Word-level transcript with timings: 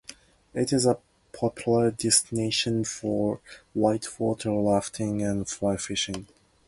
It 0.55 0.73
is 0.73 0.87
a 0.87 0.97
popular 1.31 1.91
destination 1.91 2.85
for 2.85 3.39
whitewater 3.75 4.51
rafting 4.51 5.21
and 5.21 5.47
fly 5.47 5.77
fishing. 5.77 6.25